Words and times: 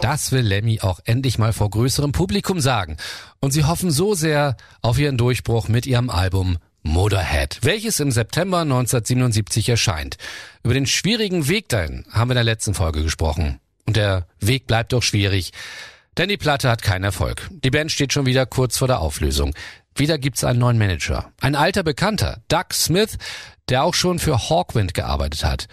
Das 0.00 0.32
will 0.32 0.42
Lemmy 0.42 0.80
auch 0.80 1.00
endlich 1.04 1.38
mal 1.38 1.52
vor 1.52 1.70
größerem 1.70 2.12
Publikum 2.12 2.60
sagen. 2.60 2.96
Und 3.40 3.52
sie 3.52 3.64
hoffen 3.64 3.90
so 3.90 4.14
sehr 4.14 4.56
auf 4.82 4.98
ihren 4.98 5.16
Durchbruch 5.16 5.68
mit 5.68 5.86
ihrem 5.86 6.10
Album 6.10 6.58
Motorhead, 6.82 7.58
welches 7.62 8.00
im 8.00 8.10
September 8.10 8.60
1977 8.60 9.68
erscheint. 9.68 10.16
Über 10.62 10.74
den 10.74 10.86
schwierigen 10.86 11.48
Weg 11.48 11.68
dahin 11.68 12.04
haben 12.10 12.28
wir 12.28 12.32
in 12.32 12.36
der 12.36 12.44
letzten 12.44 12.74
Folge 12.74 13.02
gesprochen. 13.02 13.60
Und 13.86 13.96
der 13.96 14.26
Weg 14.38 14.66
bleibt 14.66 14.92
doch 14.92 15.02
schwierig, 15.02 15.52
denn 16.16 16.28
die 16.28 16.36
Platte 16.36 16.70
hat 16.70 16.82
keinen 16.82 17.04
Erfolg. 17.04 17.48
Die 17.50 17.70
Band 17.70 17.92
steht 17.92 18.12
schon 18.12 18.26
wieder 18.26 18.46
kurz 18.46 18.78
vor 18.78 18.88
der 18.88 19.00
Auflösung. 19.00 19.54
Wieder 19.94 20.18
gibt's 20.18 20.44
einen 20.44 20.58
neuen 20.58 20.78
Manager. 20.78 21.32
Ein 21.40 21.54
alter 21.54 21.82
Bekannter, 21.82 22.42
Doug 22.48 22.72
Smith, 22.72 23.18
der 23.68 23.84
auch 23.84 23.94
schon 23.94 24.18
für 24.18 24.48
Hawkwind 24.48 24.94
gearbeitet 24.94 25.44
hat. 25.44 25.66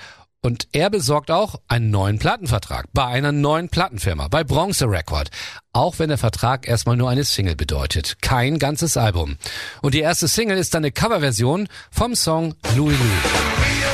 Und 0.47 0.69
er 0.71 0.89
besorgt 0.89 1.29
auch 1.29 1.59
einen 1.67 1.89
neuen 1.89 2.19
Plattenvertrag 2.19 2.85
bei 2.93 3.05
einer 3.05 3.33
neuen 3.33 3.67
Plattenfirma, 3.67 4.29
bei 4.29 4.45
Bronze 4.45 4.85
Record. 4.89 5.29
Auch 5.73 5.99
wenn 5.99 6.07
der 6.07 6.17
Vertrag 6.17 6.70
erstmal 6.70 6.95
nur 6.95 7.09
eine 7.09 7.25
Single 7.25 7.57
bedeutet. 7.57 8.21
Kein 8.21 8.57
ganzes 8.57 8.95
Album. 8.95 9.35
Und 9.81 9.93
die 9.93 9.99
erste 9.99 10.29
Single 10.29 10.57
ist 10.57 10.73
dann 10.73 10.85
eine 10.85 10.93
Coverversion 10.93 11.67
vom 11.91 12.15
Song 12.15 12.55
Louis 12.77 12.98
Louis. 12.98 13.87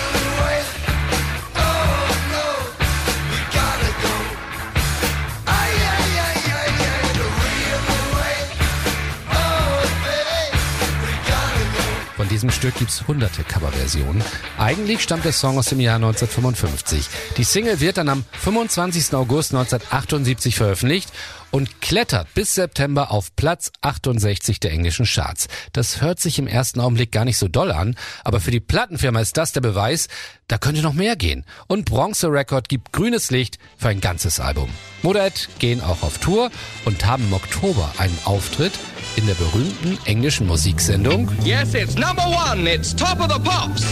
Von 12.23 12.29
diesem 12.29 12.51
Stück 12.51 12.75
gibt's 12.75 13.05
hunderte 13.05 13.43
Coverversionen. 13.43 14.23
Eigentlich 14.57 15.01
stammt 15.01 15.25
der 15.25 15.33
Song 15.33 15.57
aus 15.57 15.65
dem 15.65 15.81
Jahr 15.81 15.97
1955. 15.97 17.09
Die 17.35 17.43
Single 17.43 17.81
wird 17.81 17.97
dann 17.97 18.07
am 18.07 18.23
25. 18.39 19.13
August 19.13 19.53
1978 19.53 20.55
veröffentlicht 20.55 21.11
und 21.53 21.81
klettert 21.81 22.33
bis 22.33 22.55
September 22.55 23.11
auf 23.11 23.35
Platz 23.35 23.71
68 23.81 24.59
der 24.59 24.71
englischen 24.71 25.05
Charts. 25.05 25.47
Das 25.71 26.01
hört 26.01 26.19
sich 26.19 26.39
im 26.39 26.47
ersten 26.47 26.79
Augenblick 26.79 27.11
gar 27.11 27.25
nicht 27.25 27.37
so 27.37 27.47
doll 27.47 27.71
an, 27.71 27.95
aber 28.23 28.39
für 28.39 28.49
die 28.49 28.59
Plattenfirma 28.59 29.19
ist 29.21 29.37
das 29.37 29.51
der 29.51 29.61
Beweis, 29.61 30.07
da 30.47 30.57
könnte 30.57 30.81
noch 30.81 30.93
mehr 30.93 31.15
gehen. 31.15 31.45
Und 31.67 31.85
Bronze 31.85 32.27
Record 32.31 32.69
gibt 32.69 32.91
grünes 32.91 33.29
Licht 33.29 33.59
für 33.77 33.89
ein 33.89 34.01
ganzes 34.01 34.39
Album. 34.39 34.67
Motorhead 35.03 35.47
gehen 35.59 35.79
auch 35.81 36.01
auf 36.01 36.17
Tour 36.17 36.49
und 36.85 37.05
haben 37.05 37.23
im 37.25 37.33
Oktober 37.33 37.93
einen 37.99 38.17
Auftritt 38.25 38.73
in 39.15 39.27
der 39.27 39.35
berühmten 39.35 39.99
englischen 40.05 40.47
Musiksendung 40.47 41.29
Yes, 41.43 41.75
it's 41.75 41.95
number 41.95 42.25
one. 42.25 42.67
It's 42.67 42.95
top 42.95 43.19
of 43.19 43.31
the 43.31 43.39
pops. 43.39 43.83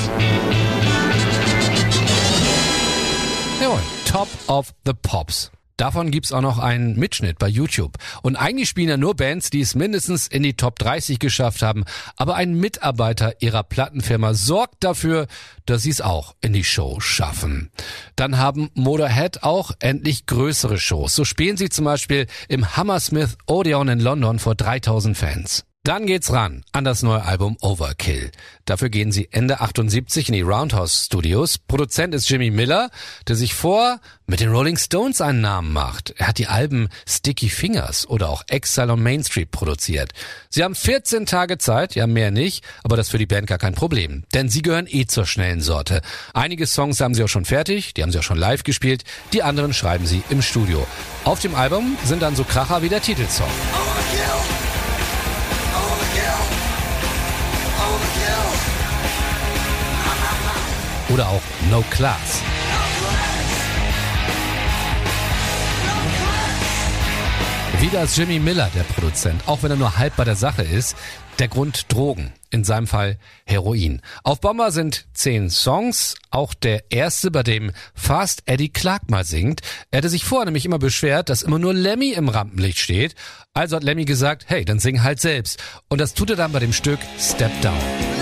Jawohl, 3.62 3.82
Top 4.06 4.28
of 4.48 4.74
the 4.86 4.94
Pops. 4.94 5.52
Davon 5.82 6.12
gibt's 6.12 6.32
auch 6.32 6.42
noch 6.42 6.60
einen 6.60 6.96
Mitschnitt 6.96 7.40
bei 7.40 7.48
YouTube. 7.48 7.98
Und 8.22 8.36
eigentlich 8.36 8.70
spielen 8.70 8.90
ja 8.90 8.98
nur 8.98 9.16
Bands, 9.16 9.50
die 9.50 9.62
es 9.62 9.74
mindestens 9.74 10.28
in 10.28 10.44
die 10.44 10.54
Top 10.54 10.78
30 10.78 11.18
geschafft 11.18 11.64
haben. 11.64 11.86
Aber 12.18 12.36
ein 12.36 12.54
Mitarbeiter 12.54 13.42
ihrer 13.42 13.64
Plattenfirma 13.64 14.36
sorgt 14.36 14.84
dafür, 14.84 15.26
dass 15.66 15.82
sie 15.82 15.90
es 15.90 16.00
auch 16.00 16.36
in 16.40 16.54
die 16.54 16.64
Show 16.64 17.00
schaffen. 17.00 17.72
Dann 18.16 18.38
haben 18.38 18.70
Motorhead 18.76 19.42
auch 19.42 19.72
endlich 19.80 20.28
größere 20.28 20.78
Shows. 20.78 21.16
So 21.16 21.26
spielen 21.26 21.58
sie 21.58 21.70
zum 21.70 21.86
Beispiel 21.86 22.28
im 22.48 22.78
Hammersmith 22.78 23.36
Odeon 23.48 23.88
in 23.88 24.00
London 24.00 24.38
vor 24.38 24.54
3000 24.54 25.18
Fans. 25.18 25.66
Dann 25.84 26.06
geht's 26.06 26.32
ran 26.32 26.64
an 26.74 26.84
das 26.84 27.02
neue 27.02 27.26
Album 27.26 27.58
Overkill. 27.60 28.30
Dafür 28.66 28.90
gehen 28.90 29.12
sie 29.12 29.30
Ende 29.32 29.62
78 29.62 30.30
in 30.30 30.34
die 30.36 30.42
Roundhouse 30.42 31.06
Studios. 31.08 31.58
Produzent 31.58 32.14
ist 32.14 32.30
Jimmy 32.30 32.52
Miller, 32.52 32.92
der 33.28 33.36
sich 33.36 33.56
vor 33.56 34.00
mit 34.28 34.42
den 34.42 34.52
Rolling 34.52 34.78
Stones 34.78 35.22
einen 35.22 35.42
Namen 35.42 35.74
macht. 35.74 36.14
Er 36.18 36.28
hat 36.28 36.38
die 36.38 36.46
Alben 36.46 36.90
Sticky 37.08 37.50
Fingers 37.50 38.08
oder 38.08 38.30
auch 38.30 38.44
Exile 38.48 38.94
on 38.94 39.02
Main 39.02 39.24
Street 39.24 39.50
produziert. 39.50 40.12
Sie 40.52 40.64
haben 40.64 40.76
14 40.76 41.26
Tage 41.26 41.58
Zeit, 41.58 41.96
ja 41.96 42.06
mehr 42.06 42.30
nicht, 42.30 42.64
aber 42.84 42.96
das 42.96 43.10
für 43.10 43.18
die 43.18 43.26
Band 43.26 43.48
gar 43.48 43.58
kein 43.58 43.74
Problem, 43.74 44.24
denn 44.36 44.50
sie 44.50 44.62
gehören 44.62 44.86
eh 44.88 45.08
zur 45.08 45.26
schnellen 45.26 45.62
Sorte. 45.62 46.02
Einige 46.36 46.68
Songs 46.68 47.00
haben 47.00 47.16
sie 47.16 47.24
auch 47.24 47.28
schon 47.28 47.46
fertig, 47.46 47.96
die 47.96 48.04
haben 48.04 48.12
sie 48.12 48.20
auch 48.20 48.24
schon 48.24 48.38
live 48.38 48.62
gespielt, 48.62 49.04
die 49.34 49.42
anderen 49.42 49.74
schreiben 49.74 50.06
sie 50.06 50.22
im 50.30 50.44
Studio. 50.44 50.86
Auf 51.24 51.40
dem 51.40 51.56
Album 51.56 51.98
sind 52.06 52.22
dann 52.22 52.36
so 52.36 52.44
Kracher 52.44 52.84
wie 52.84 52.90
der 52.90 53.02
Titelsong. 53.02 53.50
Overkill. 53.74 54.61
Oder 61.12 61.30
auch 61.30 61.42
No 61.70 61.84
Class. 61.90 62.42
Wieder 67.80 68.04
ist 68.04 68.16
Jimmy 68.16 68.40
Miller 68.40 68.70
der 68.76 68.84
Produzent, 68.84 69.42
auch 69.48 69.64
wenn 69.64 69.72
er 69.72 69.78
nur 69.78 69.98
halb 69.98 70.16
bei 70.16 70.24
der 70.24 70.36
Sache 70.36 70.62
ist. 70.62 70.96
Der 71.40 71.48
Grund 71.48 71.92
Drogen, 71.92 72.32
in 72.52 72.64
seinem 72.64 72.86
Fall 72.86 73.18
Heroin. 73.46 74.02
Auf 74.24 74.40
Bomber 74.40 74.72
sind 74.72 75.08
zehn 75.14 75.50
Songs, 75.50 76.16
auch 76.30 76.54
der 76.54 76.92
erste, 76.92 77.32
bei 77.32 77.42
dem 77.42 77.72
Fast 77.96 78.44
Eddie 78.46 78.70
Clark 78.70 79.10
mal 79.10 79.26
singt. 79.26 79.62
Er 79.90 79.98
hatte 79.98 80.10
sich 80.10 80.24
vorher 80.24 80.46
nämlich 80.46 80.66
immer 80.66 80.78
beschwert, 80.78 81.30
dass 81.30 81.42
immer 81.42 81.58
nur 81.58 81.74
Lemmy 81.74 82.12
im 82.12 82.30
Rampenlicht 82.30 82.78
steht. 82.78 83.16
Also 83.54 83.78
hat 83.78 83.84
Lemmy 83.84 84.06
gesagt, 84.06 84.46
hey, 84.48 84.64
dann 84.64 84.78
sing 84.78 85.02
halt 85.02 85.20
selbst. 85.20 85.62
Und 85.90 86.00
das 86.00 86.14
tut 86.14 86.30
er 86.30 86.36
dann 86.36 86.52
bei 86.52 86.60
dem 86.60 86.74
Stück 86.74 87.00
Step 87.18 87.52
Down. 87.62 88.21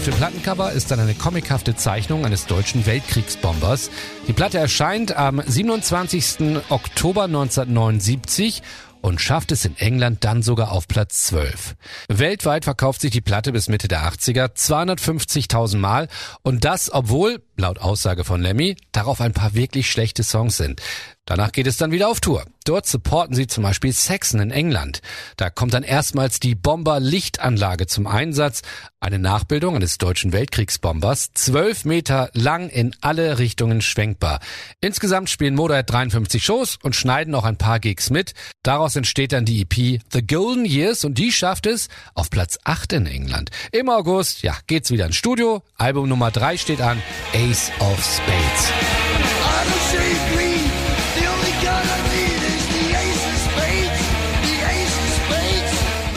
Auf 0.00 0.06
dem 0.06 0.14
Plattencover 0.14 0.72
ist 0.72 0.90
dann 0.90 0.98
eine 0.98 1.12
comichafte 1.12 1.76
Zeichnung 1.76 2.24
eines 2.24 2.46
deutschen 2.46 2.86
Weltkriegsbombers. 2.86 3.90
Die 4.26 4.32
Platte 4.32 4.56
erscheint 4.56 5.14
am 5.14 5.42
27. 5.46 6.62
Oktober 6.70 7.24
1979 7.24 8.62
und 9.02 9.20
schafft 9.20 9.52
es 9.52 9.66
in 9.66 9.76
England 9.76 10.24
dann 10.24 10.42
sogar 10.42 10.72
auf 10.72 10.88
Platz 10.88 11.24
12. 11.24 11.74
Weltweit 12.08 12.64
verkauft 12.64 13.02
sich 13.02 13.10
die 13.10 13.20
Platte 13.20 13.52
bis 13.52 13.68
Mitte 13.68 13.88
der 13.88 14.10
80er 14.10 14.54
250.000 14.54 15.76
Mal 15.76 16.08
und 16.40 16.64
das, 16.64 16.90
obwohl, 16.90 17.42
laut 17.58 17.78
Aussage 17.78 18.24
von 18.24 18.40
Lemmy, 18.40 18.76
darauf 18.92 19.20
ein 19.20 19.34
paar 19.34 19.52
wirklich 19.52 19.90
schlechte 19.90 20.22
Songs 20.22 20.56
sind. 20.56 20.80
Danach 21.30 21.52
geht 21.52 21.68
es 21.68 21.76
dann 21.76 21.92
wieder 21.92 22.08
auf 22.08 22.18
Tour. 22.18 22.44
Dort 22.64 22.88
supporten 22.88 23.36
sie 23.36 23.46
zum 23.46 23.62
Beispiel 23.62 23.92
Saxon 23.92 24.40
in 24.40 24.50
England. 24.50 25.00
Da 25.36 25.48
kommt 25.48 25.74
dann 25.74 25.84
erstmals 25.84 26.40
die 26.40 26.56
Bomber-Lichtanlage 26.56 27.86
zum 27.86 28.08
Einsatz. 28.08 28.62
Eine 28.98 29.20
Nachbildung 29.20 29.76
eines 29.76 29.98
deutschen 29.98 30.32
Weltkriegsbombers. 30.32 31.30
Zwölf 31.34 31.84
Meter 31.84 32.30
lang 32.32 32.68
in 32.68 32.96
alle 33.00 33.38
Richtungen 33.38 33.80
schwenkbar. 33.80 34.40
Insgesamt 34.80 35.30
spielen 35.30 35.54
Motorhead 35.54 35.88
53 35.88 36.42
Shows 36.42 36.78
und 36.82 36.96
schneiden 36.96 37.36
auch 37.36 37.44
ein 37.44 37.56
paar 37.56 37.78
Gigs 37.78 38.10
mit. 38.10 38.34
Daraus 38.64 38.96
entsteht 38.96 39.30
dann 39.30 39.44
die 39.44 39.60
EP 39.60 40.00
The 40.12 40.26
Golden 40.26 40.64
Years 40.64 41.04
und 41.04 41.16
die 41.16 41.30
schafft 41.30 41.66
es 41.66 41.90
auf 42.14 42.28
Platz 42.28 42.58
8 42.64 42.92
in 42.94 43.06
England. 43.06 43.50
Im 43.70 43.88
August, 43.88 44.42
ja, 44.42 44.56
geht's 44.66 44.90
wieder 44.90 45.06
ins 45.06 45.14
Studio. 45.14 45.62
Album 45.76 46.08
Nummer 46.08 46.32
3 46.32 46.56
steht 46.56 46.80
an. 46.80 47.00
Ace 47.34 47.70
of 47.78 48.04
Spades. 48.04 48.72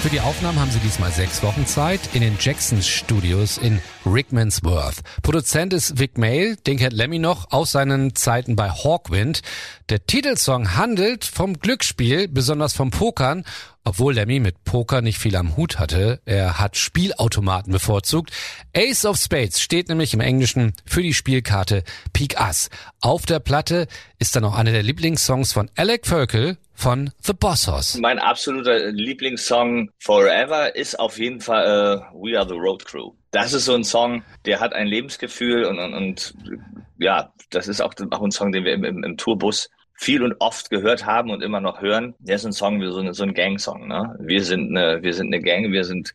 Für 0.04 0.10
die 0.10 0.20
Aufnahmen 0.20 0.60
haben 0.60 0.70
sie 0.70 0.80
diesmal 0.80 1.14
sechs 1.14 1.42
Wochen 1.44 1.66
Zeit 1.66 2.02
in 2.12 2.20
den 2.20 2.36
Jacksons 2.38 2.86
Studios 2.86 3.58
in 3.58 3.80
Rickman's 4.06 4.64
Worth. 4.64 5.02
Produzent 5.22 5.74
ist 5.74 6.00
Vic 6.00 6.18
Mail, 6.18 6.56
den 6.56 6.78
kennt 6.78 6.94
Lemmy 6.94 7.20
noch 7.20 7.52
aus 7.52 7.72
seinen 7.72 8.16
Zeiten 8.16 8.56
bei 8.56 8.70
Hawkwind. 8.70 9.42
Der 9.90 10.06
Titelsong 10.06 10.76
handelt 10.76 11.26
vom 11.26 11.60
Glücksspiel, 11.60 12.28
besonders 12.28 12.74
vom 12.74 12.92
Pokern 12.92 13.44
obwohl 13.86 14.14
Lemmy 14.14 14.40
mit 14.40 14.64
Poker 14.64 15.02
nicht 15.02 15.18
viel 15.18 15.36
am 15.36 15.58
Hut 15.58 15.78
hatte, 15.78 16.22
er 16.26 16.58
hat 16.60 16.78
Spielautomaten 16.78 17.74
bevorzugt. 17.74 18.32
Ace 18.74 19.06
of 19.06 19.18
Spades 19.18 19.60
steht 19.60 19.90
nämlich 19.90 20.14
im 20.14 20.22
Englischen 20.22 20.74
für 20.86 21.02
die 21.02 21.14
Spielkarte 21.14 21.84
Peak 22.14 22.40
Ass. 22.40 22.70
Auf 23.02 23.26
der 23.26 23.40
Platte 23.40 23.88
ist 24.20 24.36
dann 24.36 24.46
auch 24.46 24.58
einer 24.58 24.72
der 24.72 24.84
Lieblingssongs 24.84 25.52
von 25.52 25.70
Alec 25.76 26.08
Völkel 26.08 26.58
von 26.74 27.12
The 27.24 27.34
Boss 27.34 27.68
Hoss. 27.68 27.98
Mein 27.98 28.20
absoluter 28.20 28.92
Lieblingssong 28.92 29.90
Forever 30.00 30.76
ist 30.76 30.98
auf 30.98 31.20
jeden 31.20 31.42
Fall 31.42 32.10
uh, 32.14 32.24
We 32.24 32.40
Are 32.40 32.48
the 32.48 32.56
Road 32.56 32.86
Crew. 32.86 33.12
Das 33.34 33.52
ist 33.52 33.66
so 33.66 33.74
ein 33.74 33.84
Song, 33.84 34.22
der 34.46 34.60
hat 34.60 34.74
ein 34.74 34.86
Lebensgefühl 34.86 35.66
und, 35.66 35.80
und, 35.80 35.94
und 35.96 36.36
ja, 37.00 37.34
das 37.50 37.68
ist 37.68 37.82
auch, 37.82 37.94
auch 38.12 38.22
ein 38.22 38.32
Song, 38.32 38.52
den 38.52 38.64
wir 38.64 38.74
im, 38.74 38.84
im, 38.84 39.04
im 39.04 39.18
Tourbus 39.18 39.72
viel 39.96 40.22
und 40.22 40.36
oft 40.40 40.70
gehört 40.70 41.08
haben 41.08 41.32
und 41.32 41.42
immer 41.42 41.60
noch 41.60 41.82
hören. 41.82 42.14
Der 42.20 42.36
ist 42.36 42.46
ein 42.46 42.54
Song 42.54 42.80
wie 42.80 42.92
so, 42.92 43.00
eine, 43.00 43.16
so 43.16 43.24
ein 43.24 43.34
Gang-Song. 43.34 43.88
Ne? 43.88 44.16
Wir 44.20 44.44
sind 44.44 44.78
eine, 44.78 45.02
wir 45.02 45.16
sind 45.16 45.34
eine 45.34 45.42
Gang, 45.42 45.72
wir 45.72 45.84
sind 45.84 46.14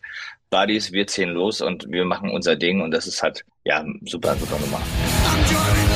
Buddies, 0.51 0.93
wir 0.93 1.09
ziehen 1.09 1.31
los 1.31 1.61
und 1.61 1.91
wir 1.91 2.05
machen 2.05 2.31
unser 2.31 2.55
Ding 2.55 2.81
und 2.83 2.93
das 2.93 3.09
ist 3.09 3.21
halt 3.21 3.45
ja 3.65 3.85
super, 4.05 4.37
super 4.37 4.57
gemacht. 4.57 5.88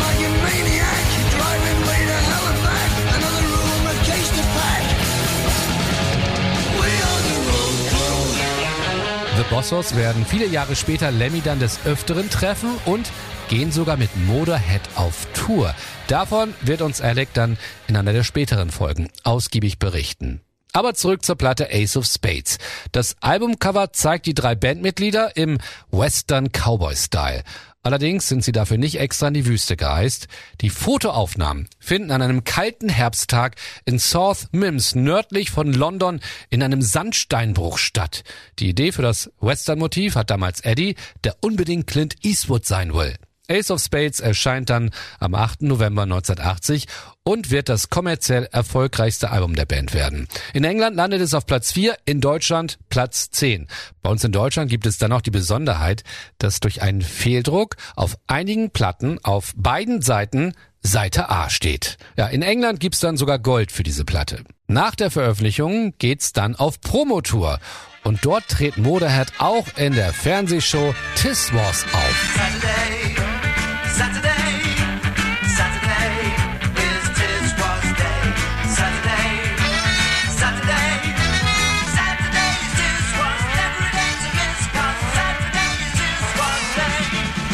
Bossos 9.52 9.94
werden 9.96 10.25
viele 10.25 10.46
Jahre 10.46 10.75
später 10.75 11.10
Lemmy 11.10 11.43
dann 11.43 11.60
des 11.60 11.84
Öfteren 11.84 12.31
treffen 12.31 12.70
und 12.87 13.12
gehen 13.50 13.70
sogar 13.70 13.99
mit 13.99 14.08
Motorhead 14.16 14.81
auf 14.94 15.26
Tour. 15.34 15.75
Davon 16.08 16.54
wird 16.62 16.81
uns 16.81 17.02
Alec 17.02 17.34
dann 17.34 17.58
in 17.87 17.99
einer 17.99 18.14
der 18.14 18.25
späteren 18.25 18.70
Folgen 18.70 19.10
ausgiebig 19.25 19.78
berichten. 19.78 20.40
Aber 20.72 20.94
zurück 20.94 21.22
zur 21.22 21.37
Platte 21.37 21.69
Ace 21.70 21.99
of 21.99 22.06
Spades. 22.06 22.56
Das 22.93 23.14
Albumcover 23.20 23.93
zeigt 23.93 24.25
die 24.25 24.32
drei 24.32 24.54
Bandmitglieder 24.54 25.37
im 25.37 25.58
Western 25.90 26.48
Cowboy 26.50 26.96
Style. 26.96 27.43
Allerdings 27.84 28.29
sind 28.29 28.44
sie 28.44 28.52
dafür 28.52 28.79
nicht 28.79 29.00
extra 29.00 29.29
in 29.29 29.34
die 29.34 29.46
Wüste 29.46 29.76
gereist. 29.76 30.29
Die 30.61 30.70
Fotoaufnahmen 30.70 31.69
finden 31.81 32.12
an 32.12 32.23
einem 32.23 32.44
kalten 32.44 32.88
Herbsttag 32.88 33.56
in 33.84 33.99
South 33.99 34.46
Mims 34.52 34.94
nördlich 34.94 35.50
von 35.50 35.73
London 35.73 36.20
in 36.49 36.62
einem 36.62 36.81
Sandsteinbruch 36.81 37.79
statt. 37.79 38.23
Die 38.61 38.69
Idee 38.69 38.93
für 38.93 39.02
das 39.02 39.32
Western-Motiv 39.40 40.14
hat 40.14 40.31
damals 40.31 40.61
Eddie, 40.61 40.94
der 41.25 41.37
unbedingt 41.40 41.88
Clint 41.88 42.25
Eastwood 42.25 42.67
sein 42.67 42.94
will. 42.94 43.17
Ace 43.48 43.70
of 43.70 43.80
Spades 43.80 44.20
erscheint 44.20 44.70
dann 44.70 44.90
am 45.18 45.34
8. 45.34 45.62
November 45.62 46.02
1980 46.02 46.86
und 47.24 47.50
wird 47.50 47.68
das 47.68 47.90
kommerziell 47.90 48.48
erfolgreichste 48.50 49.30
Album 49.30 49.54
der 49.54 49.66
Band 49.66 49.94
werden. 49.94 50.28
In 50.54 50.64
England 50.64 50.96
landet 50.96 51.20
es 51.20 51.34
auf 51.34 51.46
Platz 51.46 51.72
4, 51.72 51.96
in 52.04 52.20
Deutschland 52.20 52.78
Platz 52.88 53.30
10. 53.30 53.66
Bei 54.02 54.10
uns 54.10 54.24
in 54.24 54.32
Deutschland 54.32 54.70
gibt 54.70 54.86
es 54.86 54.98
dann 54.98 55.10
noch 55.10 55.20
die 55.20 55.30
Besonderheit, 55.30 56.04
dass 56.38 56.60
durch 56.60 56.82
einen 56.82 57.02
Fehldruck 57.02 57.76
auf 57.96 58.16
einigen 58.26 58.70
Platten 58.70 59.18
auf 59.22 59.52
beiden 59.56 60.02
Seiten 60.02 60.54
Seite 60.80 61.30
A 61.30 61.48
steht. 61.48 61.96
Ja, 62.16 62.26
in 62.26 62.42
England 62.42 62.80
gibt's 62.80 63.00
dann 63.00 63.16
sogar 63.16 63.38
Gold 63.38 63.70
für 63.70 63.84
diese 63.84 64.04
Platte. 64.04 64.44
Nach 64.66 64.94
der 64.94 65.10
Veröffentlichung 65.10 65.94
geht's 65.98 66.32
dann 66.32 66.56
auf 66.56 66.80
Promotour 66.80 67.60
und 68.04 68.24
dort 68.24 68.48
tritt 68.48 68.78
Motorhead 68.78 69.32
auch 69.38 69.66
in 69.76 69.94
der 69.94 70.12
Fernsehshow 70.12 70.94
Tis 71.14 71.52
Was 71.52 71.84
auf. 71.92 73.11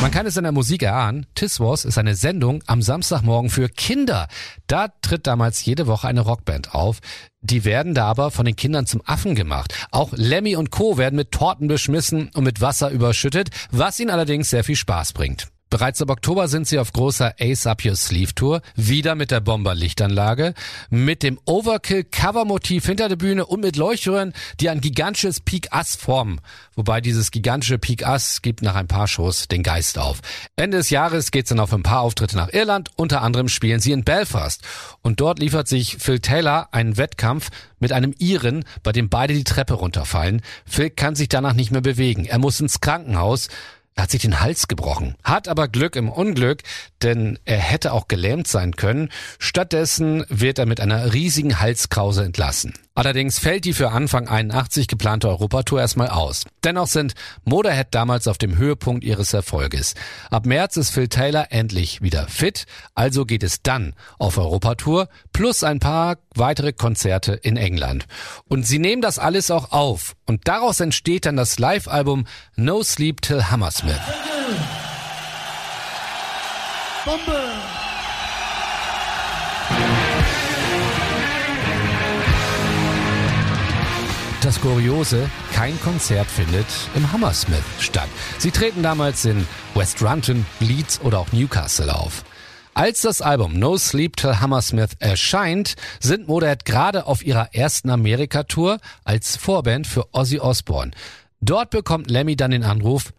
Man 0.00 0.12
kann 0.12 0.26
es 0.26 0.36
in 0.36 0.44
der 0.44 0.52
Musik 0.52 0.84
erahnen, 0.84 1.26
Tis 1.34 1.58
Was 1.60 1.84
ist 1.84 1.98
eine 1.98 2.14
Sendung 2.14 2.62
am 2.66 2.82
Samstagmorgen 2.82 3.50
für 3.50 3.68
Kinder. 3.68 4.28
Da 4.68 4.88
tritt 5.02 5.26
damals 5.26 5.64
jede 5.64 5.86
Woche 5.86 6.06
eine 6.06 6.20
Rockband 6.20 6.72
auf. 6.74 7.00
Die 7.40 7.64
werden 7.64 7.94
da 7.94 8.06
aber 8.06 8.30
von 8.30 8.46
den 8.46 8.54
Kindern 8.54 8.86
zum 8.86 9.02
Affen 9.04 9.34
gemacht. 9.34 9.74
Auch 9.90 10.12
Lemmy 10.12 10.54
und 10.54 10.70
Co. 10.70 10.98
werden 10.98 11.16
mit 11.16 11.32
Torten 11.32 11.66
beschmissen 11.66 12.30
und 12.32 12.44
mit 12.44 12.60
Wasser 12.60 12.90
überschüttet, 12.90 13.50
was 13.70 13.98
ihnen 13.98 14.10
allerdings 14.10 14.50
sehr 14.50 14.64
viel 14.64 14.76
Spaß 14.76 15.12
bringt. 15.12 15.48
Bereits 15.70 16.00
ab 16.00 16.10
Oktober 16.10 16.48
sind 16.48 16.66
sie 16.66 16.78
auf 16.78 16.92
großer 16.92 17.34
Ace 17.38 17.66
Up 17.66 17.84
Your 17.84 17.94
Sleeve 17.94 18.34
Tour, 18.34 18.62
wieder 18.74 19.14
mit 19.14 19.30
der 19.30 19.40
Bomber 19.40 19.74
Lichtanlage, 19.74 20.54
mit 20.88 21.22
dem 21.22 21.38
Overkill 21.44 22.04
Covermotiv 22.04 22.86
hinter 22.86 23.08
der 23.08 23.16
Bühne 23.16 23.44
und 23.44 23.60
mit 23.60 23.76
Leuchtröhren, 23.76 24.32
die 24.60 24.70
ein 24.70 24.80
gigantisches 24.80 25.40
Peak 25.40 25.68
Ass 25.70 25.94
formen. 25.94 26.40
Wobei 26.74 27.02
dieses 27.02 27.30
gigantische 27.30 27.78
Peak 27.78 28.06
Ass 28.06 28.40
gibt 28.40 28.62
nach 28.62 28.76
ein 28.76 28.88
paar 28.88 29.08
Shows 29.08 29.48
den 29.48 29.62
Geist 29.62 29.98
auf. 29.98 30.20
Ende 30.56 30.78
des 30.78 30.88
Jahres 30.88 31.30
geht's 31.30 31.50
dann 31.50 31.60
auf 31.60 31.74
ein 31.74 31.82
paar 31.82 32.00
Auftritte 32.00 32.36
nach 32.36 32.52
Irland, 32.52 32.90
unter 32.96 33.20
anderem 33.20 33.48
spielen 33.48 33.80
sie 33.80 33.92
in 33.92 34.04
Belfast. 34.04 34.62
Und 35.02 35.20
dort 35.20 35.38
liefert 35.38 35.68
sich 35.68 35.98
Phil 35.98 36.20
Taylor 36.20 36.68
einen 36.72 36.96
Wettkampf 36.96 37.50
mit 37.78 37.92
einem 37.92 38.14
Iren, 38.18 38.64
bei 38.82 38.92
dem 38.92 39.08
beide 39.08 39.34
die 39.34 39.44
Treppe 39.44 39.74
runterfallen. 39.74 40.42
Phil 40.64 40.90
kann 40.90 41.14
sich 41.14 41.28
danach 41.28 41.52
nicht 41.54 41.70
mehr 41.70 41.80
bewegen. 41.80 42.24
Er 42.24 42.38
muss 42.38 42.60
ins 42.60 42.80
Krankenhaus. 42.80 43.48
Er 43.98 44.02
hat 44.02 44.12
sich 44.12 44.22
den 44.22 44.38
Hals 44.38 44.68
gebrochen, 44.68 45.16
hat 45.24 45.48
aber 45.48 45.66
Glück 45.66 45.96
im 45.96 46.08
Unglück, 46.08 46.62
denn 47.02 47.36
er 47.44 47.58
hätte 47.58 47.92
auch 47.92 48.06
gelähmt 48.06 48.46
sein 48.46 48.76
können. 48.76 49.10
Stattdessen 49.40 50.24
wird 50.28 50.60
er 50.60 50.66
mit 50.66 50.80
einer 50.80 51.12
riesigen 51.14 51.58
Halskrause 51.58 52.22
entlassen. 52.22 52.74
Allerdings 52.98 53.38
fällt 53.38 53.64
die 53.64 53.74
für 53.74 53.92
Anfang 53.92 54.26
81 54.26 54.88
geplante 54.88 55.28
Europatour 55.28 55.80
erstmal 55.80 56.08
aus. 56.08 56.42
Dennoch 56.64 56.88
sind 56.88 57.14
Motorhead 57.44 57.86
damals 57.92 58.26
auf 58.26 58.38
dem 58.38 58.58
Höhepunkt 58.58 59.04
ihres 59.04 59.32
Erfolges. 59.32 59.94
Ab 60.32 60.46
März 60.46 60.76
ist 60.76 60.90
Phil 60.90 61.06
Taylor 61.06 61.46
endlich 61.50 62.02
wieder 62.02 62.26
fit, 62.26 62.66
also 62.96 63.24
geht 63.24 63.44
es 63.44 63.62
dann 63.62 63.94
auf 64.18 64.36
Europatour 64.36 65.08
plus 65.32 65.62
ein 65.62 65.78
paar 65.78 66.16
weitere 66.34 66.72
Konzerte 66.72 67.34
in 67.34 67.56
England. 67.56 68.06
Und 68.48 68.66
sie 68.66 68.80
nehmen 68.80 69.00
das 69.00 69.20
alles 69.20 69.52
auch 69.52 69.70
auf 69.70 70.16
und 70.26 70.48
daraus 70.48 70.80
entsteht 70.80 71.24
dann 71.24 71.36
das 71.36 71.60
Live-Album 71.60 72.24
No 72.56 72.82
Sleep 72.82 73.22
Till 73.22 73.44
Hammersmith. 73.44 74.00
Das 84.48 84.62
Kuriose, 84.62 85.28
kein 85.52 85.78
Konzert 85.78 86.26
findet 86.26 86.64
im 86.94 87.12
Hammersmith 87.12 87.62
statt. 87.80 88.08
Sie 88.38 88.50
treten 88.50 88.82
damals 88.82 89.26
in 89.26 89.46
West 89.74 90.02
Runton, 90.02 90.46
Leeds 90.58 91.02
oder 91.02 91.18
auch 91.18 91.30
Newcastle 91.32 91.94
auf. 91.94 92.24
Als 92.72 93.02
das 93.02 93.20
Album 93.20 93.58
No 93.58 93.76
Sleep 93.76 94.16
Till 94.16 94.40
Hammersmith 94.40 94.92
erscheint, 95.00 95.74
sind 96.00 96.28
Motorhead 96.28 96.64
gerade 96.64 97.04
auf 97.06 97.22
ihrer 97.22 97.54
ersten 97.54 97.90
Amerika-Tour 97.90 98.78
als 99.04 99.36
Vorband 99.36 99.86
für 99.86 100.06
Ozzy 100.14 100.40
Osbourne. 100.40 100.92
Dort 101.42 101.68
bekommt 101.68 102.10
Lemmy 102.10 102.34
dann 102.34 102.52
den 102.52 102.64
Anruf, 102.64 103.12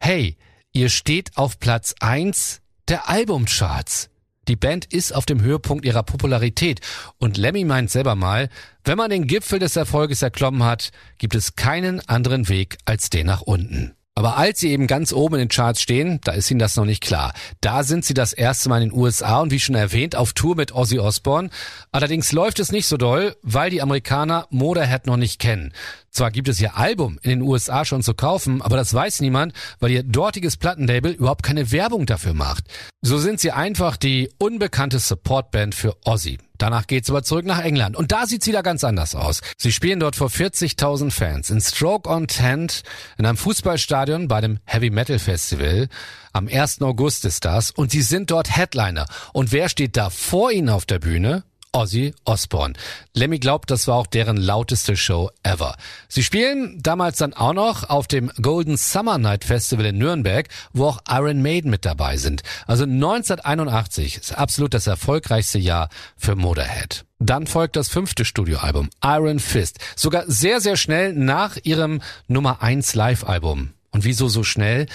hey, 0.00 0.36
ihr 0.74 0.90
steht 0.90 1.38
auf 1.38 1.58
Platz 1.58 1.94
1 2.00 2.60
der 2.88 3.08
Albumcharts. 3.08 4.10
Die 4.48 4.56
Band 4.56 4.84
ist 4.92 5.14
auf 5.14 5.26
dem 5.26 5.40
Höhepunkt 5.40 5.84
ihrer 5.84 6.02
Popularität 6.02 6.80
und 7.18 7.36
Lemmy 7.36 7.64
meint 7.64 7.90
selber 7.90 8.14
mal, 8.14 8.48
wenn 8.84 8.98
man 8.98 9.10
den 9.10 9.26
Gipfel 9.26 9.58
des 9.58 9.76
Erfolges 9.76 10.22
erklommen 10.22 10.64
hat, 10.64 10.90
gibt 11.18 11.34
es 11.34 11.56
keinen 11.56 12.00
anderen 12.08 12.48
Weg 12.48 12.78
als 12.84 13.10
den 13.10 13.26
nach 13.26 13.42
unten. 13.42 13.94
Aber 14.16 14.36
als 14.36 14.60
sie 14.60 14.70
eben 14.70 14.86
ganz 14.86 15.12
oben 15.12 15.34
in 15.34 15.40
den 15.40 15.48
Charts 15.48 15.82
stehen, 15.82 16.20
da 16.22 16.32
ist 16.32 16.48
ihnen 16.48 16.60
das 16.60 16.76
noch 16.76 16.84
nicht 16.84 17.02
klar. 17.02 17.32
Da 17.60 17.82
sind 17.82 18.04
sie 18.04 18.14
das 18.14 18.32
erste 18.32 18.68
Mal 18.68 18.80
in 18.80 18.90
den 18.90 18.98
USA 18.98 19.40
und 19.40 19.50
wie 19.50 19.58
schon 19.58 19.74
erwähnt 19.74 20.14
auf 20.14 20.34
Tour 20.34 20.54
mit 20.54 20.72
Ozzy 20.72 21.00
Osbourne. 21.00 21.50
Allerdings 21.90 22.30
läuft 22.30 22.60
es 22.60 22.70
nicht 22.70 22.86
so 22.86 22.96
doll, 22.96 23.34
weil 23.42 23.70
die 23.70 23.82
Amerikaner 23.82 24.46
Motorhead 24.50 25.06
noch 25.06 25.16
nicht 25.16 25.40
kennen. 25.40 25.72
Zwar 26.10 26.30
gibt 26.30 26.46
es 26.46 26.60
ihr 26.60 26.76
Album 26.76 27.18
in 27.22 27.30
den 27.30 27.42
USA 27.42 27.84
schon 27.84 28.04
zu 28.04 28.14
kaufen, 28.14 28.62
aber 28.62 28.76
das 28.76 28.94
weiß 28.94 29.20
niemand, 29.20 29.52
weil 29.80 29.90
ihr 29.90 30.04
dortiges 30.04 30.56
Plattenlabel 30.56 31.10
überhaupt 31.10 31.42
keine 31.42 31.72
Werbung 31.72 32.06
dafür 32.06 32.34
macht. 32.34 32.66
So 33.02 33.18
sind 33.18 33.40
sie 33.40 33.50
einfach 33.50 33.96
die 33.96 34.30
unbekannte 34.38 35.00
Supportband 35.00 35.74
für 35.74 35.96
Ozzy. 36.04 36.38
Danach 36.64 36.86
geht's 36.86 37.10
aber 37.10 37.22
zurück 37.22 37.44
nach 37.44 37.62
England 37.62 37.94
und 37.94 38.10
da 38.10 38.26
sieht's 38.26 38.46
wieder 38.46 38.62
ganz 38.62 38.84
anders 38.84 39.14
aus. 39.14 39.42
Sie 39.58 39.70
spielen 39.70 40.00
dort 40.00 40.16
vor 40.16 40.28
40.000 40.28 41.10
Fans 41.10 41.50
in 41.50 41.60
Stroke 41.60 42.08
on 42.08 42.26
Tent 42.26 42.84
in 43.18 43.26
einem 43.26 43.36
Fußballstadion 43.36 44.28
bei 44.28 44.40
dem 44.40 44.60
Heavy 44.64 44.88
Metal 44.88 45.18
Festival. 45.18 45.88
Am 46.32 46.48
1. 46.48 46.80
August 46.80 47.26
ist 47.26 47.44
das 47.44 47.70
und 47.70 47.90
sie 47.90 48.00
sind 48.00 48.30
dort 48.30 48.56
Headliner. 48.56 49.04
Und 49.34 49.52
wer 49.52 49.68
steht 49.68 49.98
da 49.98 50.08
vor 50.08 50.52
ihnen 50.52 50.70
auf 50.70 50.86
der 50.86 51.00
Bühne? 51.00 51.44
Ozzy 51.74 52.14
Osbourne. 52.24 52.74
Lemmy 53.12 53.38
glaubt, 53.38 53.70
das 53.70 53.86
war 53.88 53.96
auch 53.96 54.06
deren 54.06 54.36
lauteste 54.36 54.96
Show 54.96 55.30
ever. 55.42 55.76
Sie 56.08 56.22
spielen 56.22 56.78
damals 56.80 57.18
dann 57.18 57.34
auch 57.34 57.52
noch 57.52 57.90
auf 57.90 58.06
dem 58.06 58.30
Golden 58.40 58.76
Summer 58.76 59.18
Night 59.18 59.44
Festival 59.44 59.86
in 59.86 59.98
Nürnberg, 59.98 60.48
wo 60.72 60.86
auch 60.86 61.00
Iron 61.10 61.42
Maiden 61.42 61.70
mit 61.70 61.84
dabei 61.84 62.16
sind. 62.16 62.42
Also 62.66 62.84
1981 62.84 64.16
ist 64.16 64.38
absolut 64.38 64.72
das 64.72 64.86
erfolgreichste 64.86 65.58
Jahr 65.58 65.88
für 66.16 66.36
Motorhead. 66.36 67.04
Dann 67.18 67.46
folgt 67.46 67.76
das 67.76 67.88
fünfte 67.88 68.24
Studioalbum, 68.24 68.90
Iron 69.02 69.38
Fist. 69.38 69.78
Sogar 69.96 70.24
sehr, 70.26 70.60
sehr 70.60 70.76
schnell 70.76 71.12
nach 71.12 71.56
ihrem 71.62 72.02
Nummer 72.28 72.62
1 72.62 72.94
Live-Album. 72.94 73.70
Und 73.90 74.04
wieso 74.04 74.28
so 74.28 74.44
schnell? 74.44 74.86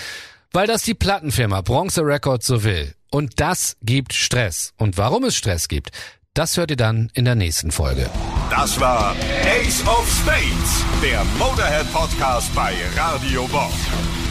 Weil 0.52 0.68
das 0.68 0.84
die 0.84 0.94
Plattenfirma 0.94 1.62
Bronze 1.62 2.02
Records 2.06 2.48
so 2.48 2.64
will. 2.64 2.94
Und 3.12 3.40
das 3.40 3.78
gibt 3.82 4.14
Stress. 4.14 4.74
Und 4.78 4.98
warum 4.98 5.24
es 5.24 5.36
Stress 5.36 5.68
gibt, 5.68 5.92
das 6.40 6.56
hört 6.56 6.72
ihr 6.72 6.78
dann 6.78 7.10
in 7.14 7.26
der 7.26 7.36
nächsten 7.36 7.70
Folge. 7.70 8.10
Das 8.50 8.80
war 8.80 9.14
Ace 9.44 9.86
of 9.86 10.10
Spades, 10.10 10.86
der 11.04 11.22
Motorhead 11.38 11.92
Podcast 11.92 12.56
bei 12.56 12.74
Radio 12.96 13.46
Bob. 13.48 13.74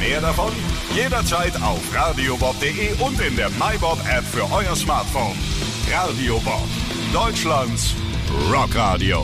Mehr 0.01 0.23
davon 0.23 0.53
jederzeit 0.97 1.55
auf 1.61 1.83
radiobob.de 1.95 2.95
und 2.99 3.21
in 3.21 3.37
der 3.37 3.51
MyBob 3.51 3.99
App 4.11 4.25
für 4.25 4.51
euer 4.51 4.75
Smartphone. 4.75 5.37
Radio 5.93 6.41
Bob, 6.41 6.67
Deutschlands 7.13 7.95
Rockradio. 8.51 9.23